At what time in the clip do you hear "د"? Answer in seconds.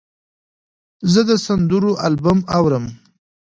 1.29-1.31